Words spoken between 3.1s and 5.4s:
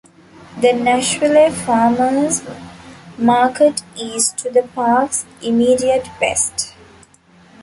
Market is to the park's